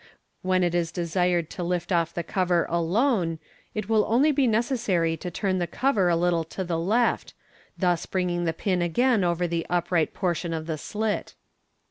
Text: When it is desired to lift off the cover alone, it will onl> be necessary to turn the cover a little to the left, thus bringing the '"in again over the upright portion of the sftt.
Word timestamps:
When 0.41 0.63
it 0.63 0.73
is 0.73 0.91
desired 0.91 1.51
to 1.51 1.63
lift 1.63 1.91
off 1.91 2.11
the 2.11 2.23
cover 2.23 2.65
alone, 2.69 3.37
it 3.75 3.87
will 3.87 4.03
onl> 4.03 4.33
be 4.33 4.47
necessary 4.47 5.15
to 5.17 5.29
turn 5.29 5.59
the 5.59 5.67
cover 5.67 6.09
a 6.09 6.15
little 6.15 6.43
to 6.43 6.63
the 6.63 6.79
left, 6.79 7.35
thus 7.77 8.07
bringing 8.07 8.45
the 8.45 8.55
'"in 8.67 8.81
again 8.81 9.23
over 9.23 9.45
the 9.47 9.63
upright 9.69 10.15
portion 10.15 10.55
of 10.55 10.65
the 10.65 10.73
sftt. 10.73 11.35